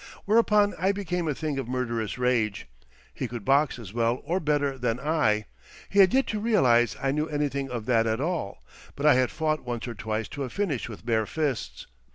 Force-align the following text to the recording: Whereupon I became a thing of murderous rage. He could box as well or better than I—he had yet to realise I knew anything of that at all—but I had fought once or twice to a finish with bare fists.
Whereupon 0.25 0.73
I 0.79 0.91
became 0.93 1.27
a 1.27 1.35
thing 1.35 1.59
of 1.59 1.67
murderous 1.67 2.17
rage. 2.17 2.65
He 3.13 3.27
could 3.27 3.45
box 3.45 3.77
as 3.77 3.93
well 3.93 4.19
or 4.23 4.39
better 4.39 4.75
than 4.79 4.99
I—he 4.99 5.99
had 5.99 6.11
yet 6.11 6.25
to 6.25 6.39
realise 6.39 6.95
I 6.99 7.11
knew 7.11 7.27
anything 7.27 7.69
of 7.69 7.85
that 7.85 8.07
at 8.07 8.19
all—but 8.19 9.05
I 9.05 9.13
had 9.13 9.29
fought 9.29 9.63
once 9.63 9.87
or 9.87 9.93
twice 9.93 10.27
to 10.29 10.43
a 10.43 10.49
finish 10.49 10.89
with 10.89 11.05
bare 11.05 11.27
fists. 11.27 11.85